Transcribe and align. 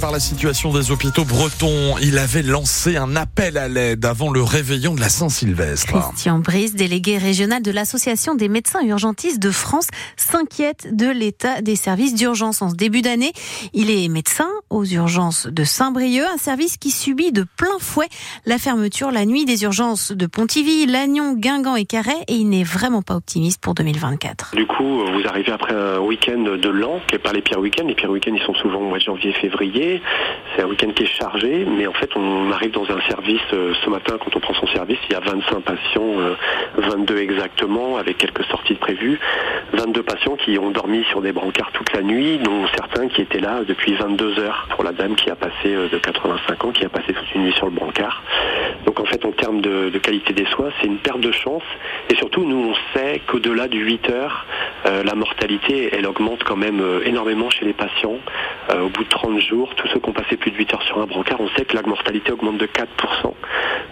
Par 0.00 0.10
la 0.10 0.20
situation 0.20 0.72
des 0.72 0.90
hôpitaux 0.90 1.26
bretons, 1.26 1.98
il 2.00 2.16
avait 2.16 2.40
lancé 2.40 2.96
un 2.96 3.14
appel 3.14 3.58
à 3.58 3.68
l'aide 3.68 4.06
avant 4.06 4.30
le 4.30 4.42
réveillon 4.42 4.94
de 4.94 5.00
la 5.00 5.10
Saint-Sylvestre. 5.10 5.92
Christian 5.92 6.38
Brice, 6.38 6.74
délégué 6.74 7.18
régional 7.18 7.62
de 7.62 7.70
l'Association 7.70 8.34
des 8.34 8.48
médecins 8.48 8.80
urgentistes 8.82 9.38
de 9.38 9.50
France, 9.50 9.88
s'inquiète 10.16 10.96
de 10.96 11.10
l'état 11.10 11.60
des 11.60 11.76
services 11.76 12.14
d'urgence 12.14 12.62
en 12.62 12.70
ce 12.70 12.74
début 12.74 13.02
d'année. 13.02 13.32
Il 13.74 13.90
est 13.90 14.08
médecin 14.08 14.48
aux 14.70 14.86
urgences 14.86 15.46
de 15.46 15.62
Saint-Brieuc, 15.62 16.24
un 16.24 16.38
service 16.38 16.78
qui 16.78 16.90
subit 16.90 17.30
de 17.30 17.44
plein 17.58 17.78
fouet 17.78 18.08
la 18.46 18.56
fermeture 18.56 19.10
la 19.10 19.26
nuit 19.26 19.44
des 19.44 19.62
urgences 19.64 20.12
de 20.12 20.24
Pontivy, 20.24 20.86
Lannion, 20.86 21.34
Guingamp 21.34 21.76
et 21.76 21.84
Carhaix 21.84 22.24
et 22.28 22.36
il 22.36 22.48
n'est 22.48 22.64
vraiment 22.64 23.02
pas 23.02 23.16
optimiste 23.16 23.60
pour 23.60 23.74
2024. 23.74 24.56
Du 24.56 24.66
coup, 24.66 25.04
vous 25.04 25.28
arrivez 25.28 25.52
après 25.52 25.74
un 25.74 25.98
week-end 25.98 26.56
de 26.56 26.68
l'an, 26.70 26.98
qui 27.06 27.14
n'est 27.14 27.22
pas 27.22 27.34
les 27.34 27.42
pires 27.42 27.60
week-ends. 27.60 27.86
Les 27.86 27.94
pires 27.94 28.10
week-ends, 28.10 28.32
ils 28.34 28.46
sont 28.46 28.54
souvent 28.54 28.78
au 28.78 28.88
mois 28.88 28.96
de 28.96 29.04
janvier, 29.04 29.34
février. 29.34 29.81
C'est 30.54 30.62
un 30.62 30.66
week-end 30.66 30.90
qui 30.90 31.04
est 31.04 31.06
chargé, 31.18 31.64
mais 31.66 31.86
en 31.86 31.92
fait, 31.92 32.10
on 32.14 32.52
arrive 32.52 32.72
dans 32.72 32.84
un 32.84 33.00
service 33.08 33.40
euh, 33.52 33.72
ce 33.84 33.90
matin, 33.90 34.16
quand 34.22 34.36
on 34.36 34.40
prend 34.40 34.54
son 34.54 34.66
service, 34.68 34.98
il 35.08 35.12
y 35.12 35.16
a 35.16 35.20
25 35.20 35.60
patients, 35.60 36.36
22 36.76 37.14
euh, 37.14 37.18
exactement, 37.18 37.96
avec 37.96 38.18
quelques 38.18 38.44
sorties 38.44 38.74
de 38.74 38.78
prévues. 38.78 39.18
22 39.72 40.02
patients 40.02 40.36
qui 40.36 40.58
ont 40.58 40.70
dormi 40.70 41.04
sur 41.04 41.22
des 41.22 41.32
brancards 41.32 41.72
toute 41.72 41.92
la 41.94 42.02
nuit, 42.02 42.38
dont 42.38 42.66
certains 42.74 43.08
qui 43.08 43.22
étaient 43.22 43.40
là 43.40 43.62
depuis 43.66 43.94
22 43.94 44.38
heures. 44.40 44.68
Pour 44.70 44.84
la 44.84 44.92
dame 44.92 45.14
qui 45.14 45.30
a 45.30 45.36
passé 45.36 45.74
euh, 45.74 45.88
de 45.88 45.98
85 45.98 46.64
ans, 46.64 46.70
qui 46.70 46.84
a 46.84 46.88
passé 46.88 47.12
toute 47.14 47.34
une 47.34 47.44
nuit 47.44 47.54
sur 47.54 47.66
le 47.66 47.72
brancard. 47.72 48.22
Donc 48.86 49.00
en 49.00 49.04
fait, 49.04 49.24
en 49.24 49.32
termes 49.32 49.60
de, 49.60 49.90
qualité 49.98 50.32
des 50.32 50.46
soins, 50.46 50.70
c'est 50.80 50.86
une 50.86 50.98
perte 50.98 51.20
de 51.20 51.32
chance. 51.32 51.62
Et 52.10 52.16
surtout, 52.16 52.44
nous, 52.44 52.72
on 52.72 52.98
sait 52.98 53.20
qu'au-delà 53.26 53.68
du 53.68 53.84
8 53.84 54.10
heures, 54.10 54.46
la 54.84 55.14
mortalité, 55.14 55.90
elle 55.92 56.06
augmente 56.06 56.42
quand 56.44 56.56
même 56.56 56.82
énormément 57.04 57.50
chez 57.50 57.64
les 57.64 57.72
patients. 57.72 58.18
au 58.72 58.88
bout 58.88 59.04
de 59.04 59.08
30 59.08 59.38
jours, 59.40 59.74
tous 59.76 59.88
ceux 59.88 60.00
qui 60.00 60.08
ont 60.08 60.12
passé 60.12 60.36
plus 60.36 60.50
de 60.50 60.56
8 60.56 60.74
heures 60.74 60.82
sur 60.82 60.98
un 60.98 61.06
brancard, 61.06 61.40
on 61.40 61.48
sait 61.50 61.64
que 61.64 61.76
la 61.76 61.82
mortalité 61.82 62.32
augmente 62.32 62.58
de 62.58 62.66
4%. 62.66 63.32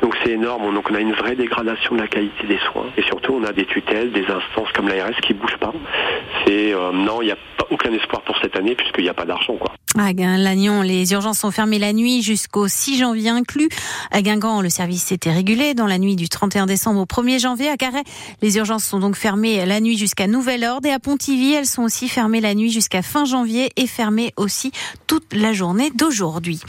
Donc 0.03 0.17
c'est 0.23 0.33
énorme. 0.33 0.75
Donc 0.75 0.91
on 0.91 0.95
a 0.95 1.00
une 1.00 1.12
vraie 1.12 1.37
dégradation 1.37 1.95
de 1.95 2.00
la 2.00 2.09
qualité 2.09 2.47
des 2.47 2.59
soins. 2.72 2.87
Et 2.97 3.03
surtout, 3.03 3.34
on 3.34 3.45
a 3.45 3.53
des 3.53 3.67
tutelles, 3.67 4.12
des 4.12 4.25
instances 4.25 4.70
comme 4.75 4.89
l'ARS 4.89 5.17
qui 5.22 5.34
bougent 5.34 5.59
pas. 5.59 5.72
C'est 6.45 6.75
euh, 6.75 6.93
non, 6.93 7.22
il 7.22 7.27
n'y 7.27 7.33
a 7.33 7.39
aucun 7.71 7.93
espoir 7.93 8.23
pour 8.23 8.37
cette 8.43 8.57
année 8.57 8.75
puisqu'il 8.75 9.05
n'y 9.05 9.11
a 9.11 9.15
pas 9.15 9.25
d'argent. 9.25 9.57
quoi. 9.57 9.73
À 9.99 10.13
Lannion, 10.13 10.83
les 10.83 11.13
urgences 11.13 11.41
sont 11.41 11.51
fermées 11.51 11.79
la 11.79 11.93
nuit 11.93 12.23
jusqu'au 12.23 12.69
6 12.69 12.99
janvier 12.99 13.31
inclus. 13.31 13.69
À 14.12 14.23
Guingamp, 14.23 14.61
le 14.61 14.71
service 14.71 15.11
était 15.11 15.33
régulé 15.33 15.75
dans 15.75 15.87
la 15.87 15.99
nuit 15.99 16.15
du 16.15 16.29
31 16.29 16.67
décembre 16.67 17.01
au 17.01 17.07
1er 17.07 17.41
janvier. 17.41 17.69
À 17.69 17.77
Carhaix, 17.77 18.05
les 18.41 18.57
urgences 18.57 18.85
sont 18.85 19.01
donc 19.01 19.17
fermées 19.17 19.67
la 19.67 19.81
nuit 19.81 19.99
jusqu'à 19.99 20.27
nouvel 20.27 20.65
ordre. 20.65 20.87
Et 20.87 20.93
à 20.93 21.01
Pontivy, 21.01 21.55
elles 21.55 21.67
sont 21.67 21.83
aussi 21.83 22.09
fermées 22.09 22.41
la 22.41 22.55
nuit 22.55 22.71
jusqu'à 22.71 23.03
fin 23.03 23.25
janvier 23.25 23.71
et 23.77 23.87
fermées 23.87 24.33
aussi 24.37 24.71
toute 25.07 25.34
la 25.34 25.53
journée 25.53 25.91
d'aujourd'hui. 25.91 26.61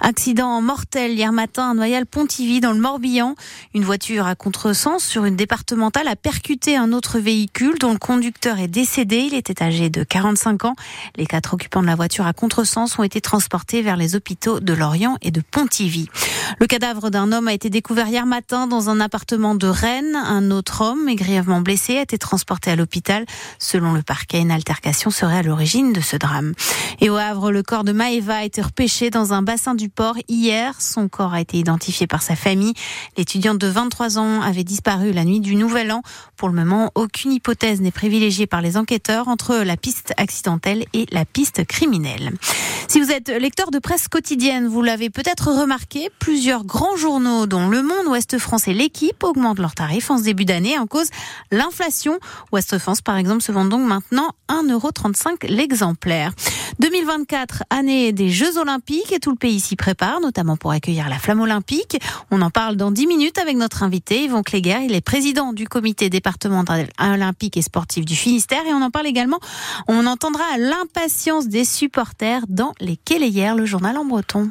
Accident 0.00 0.60
mortel 0.60 1.12
hier 1.12 1.32
matin 1.32 1.70
à 1.70 1.74
Noyal-Pontivy 1.74 2.60
dans 2.60 2.72
le 2.72 2.80
Morbihan. 2.80 3.34
Une 3.74 3.84
voiture 3.84 4.26
à 4.26 4.34
contresens 4.34 5.04
sur 5.04 5.24
une 5.24 5.36
départementale 5.36 6.08
a 6.08 6.16
percuté 6.16 6.76
un 6.76 6.92
autre 6.92 7.18
véhicule 7.18 7.78
dont 7.78 7.92
le 7.92 7.98
conducteur 7.98 8.58
est 8.58 8.68
décédé. 8.68 9.18
Il 9.18 9.34
était 9.34 9.62
âgé 9.62 9.90
de 9.90 10.02
45 10.02 10.64
ans. 10.64 10.76
Les 11.16 11.26
quatre 11.26 11.54
occupants 11.54 11.82
de 11.82 11.86
la 11.86 11.94
voiture 11.94 12.26
à 12.26 12.32
contresens 12.32 12.98
ont 12.98 13.02
été 13.02 13.20
transportés 13.20 13.82
vers 13.82 13.96
les 13.96 14.16
hôpitaux 14.16 14.60
de 14.60 14.72
Lorient 14.72 15.16
et 15.22 15.30
de 15.30 15.40
Pontivy. 15.40 16.08
Le 16.60 16.66
cadavre 16.66 17.10
d'un 17.10 17.32
homme 17.32 17.48
a 17.48 17.52
été 17.52 17.70
découvert 17.70 18.08
hier 18.08 18.26
matin 18.26 18.66
dans 18.66 18.88
un 18.88 19.00
appartement 19.00 19.54
de 19.54 19.66
Rennes. 19.66 20.16
Un 20.16 20.50
autre 20.50 20.82
homme 20.82 21.08
est 21.08 21.16
grièvement 21.16 21.60
blessé 21.60 21.98
a 21.98 22.02
été 22.02 22.18
transporté 22.18 22.70
à 22.70 22.76
l'hôpital. 22.76 23.24
Selon 23.58 23.92
le 23.92 24.02
parquet, 24.02 24.40
une 24.40 24.50
altercation 24.50 25.10
serait 25.10 25.38
à 25.38 25.42
l'origine 25.42 25.92
de 25.92 26.00
ce 26.00 26.16
drame. 26.16 26.52
Et 27.00 27.10
au 27.10 27.16
Havre, 27.16 27.50
le 27.50 27.62
corps 27.62 27.84
de 27.84 27.92
Maëva 27.92 28.36
a 28.36 28.44
été 28.44 28.62
repêché 28.62 29.10
dans 29.10 29.32
un 29.32 29.42
bassin 29.42 29.74
du 29.74 29.88
port 29.88 30.16
hier. 30.28 30.80
Son 30.80 31.08
corps 31.08 31.34
a 31.34 31.40
été 31.40 31.58
identifié 31.58 32.06
par 32.06 32.22
sa 32.22 32.36
famille. 32.36 32.74
L'étudiante 33.16 33.58
de 33.58 33.66
23 33.66 34.18
ans 34.18 34.40
avait 34.42 34.64
disparu 34.64 35.12
la 35.12 35.24
nuit 35.24 35.40
du 35.40 35.56
Nouvel 35.56 35.90
An. 35.92 36.02
Pour 36.36 36.48
le 36.48 36.54
moment, 36.54 36.90
aucune 36.94 37.32
hypothèse 37.32 37.80
n'est 37.80 37.90
privilégiée 37.90 38.46
par 38.46 38.60
les 38.60 38.76
enquêteurs 38.76 39.28
entre 39.28 39.56
la 39.56 39.76
piste 39.76 40.12
accidentelle 40.16 40.84
et 40.92 41.06
la 41.10 41.24
piste 41.24 41.64
criminelle. 41.66 42.32
Si 42.88 43.00
vous 43.00 43.10
êtes 43.10 43.28
lecteur 43.28 43.70
de 43.70 43.78
presse 43.78 44.08
quotidienne, 44.08 44.68
vous 44.68 44.82
l'avez 44.82 45.10
peut-être 45.10 45.48
remarqué, 45.48 46.10
plusieurs 46.44 46.64
grands 46.66 46.96
journaux, 46.96 47.46
dont 47.46 47.68
Le 47.70 47.82
Monde, 47.82 48.06
Ouest 48.08 48.36
France 48.36 48.68
et 48.68 48.74
L'équipe, 48.74 49.24
augmentent 49.24 49.60
leurs 49.60 49.74
tarifs 49.74 50.10
en 50.10 50.18
ce 50.18 50.24
début 50.24 50.44
d'année 50.44 50.78
en 50.78 50.86
cause 50.86 51.08
l'inflation. 51.50 52.18
Ouest 52.52 52.76
France, 52.76 53.00
par 53.00 53.16
exemple, 53.16 53.40
se 53.40 53.50
vend 53.50 53.64
donc 53.64 53.80
maintenant 53.80 54.28
1,35€ 54.50 55.46
l'exemplaire. 55.48 56.34
2024, 56.80 57.62
année 57.70 58.12
des 58.12 58.28
Jeux 58.28 58.58
Olympiques 58.58 59.10
et 59.10 59.20
tout 59.20 59.30
le 59.30 59.36
pays 59.36 59.58
s'y 59.58 59.74
prépare, 59.74 60.20
notamment 60.20 60.58
pour 60.58 60.72
accueillir 60.72 61.08
la 61.08 61.18
flamme 61.18 61.40
olympique. 61.40 61.98
On 62.30 62.42
en 62.42 62.50
parle 62.50 62.76
dans 62.76 62.90
10 62.90 63.06
minutes 63.06 63.38
avec 63.38 63.56
notre 63.56 63.82
invité, 63.82 64.24
Yvon 64.24 64.42
Cléguer. 64.42 64.80
Il 64.84 64.94
est 64.94 65.00
président 65.00 65.54
du 65.54 65.66
comité 65.66 66.10
départemental 66.10 66.88
olympique 67.00 67.56
et 67.56 67.62
sportif 67.62 68.04
du 68.04 68.16
Finistère 68.16 68.66
et 68.68 68.74
on 68.74 68.82
en 68.82 68.90
parle 68.90 69.06
également. 69.06 69.40
On 69.88 70.04
entendra 70.04 70.44
l'impatience 70.58 71.48
des 71.48 71.64
supporters 71.64 72.42
dans 72.50 72.74
les 72.80 72.98
Kéléières, 72.98 73.56
le 73.56 73.64
journal 73.64 73.96
en 73.96 74.04
breton. 74.04 74.50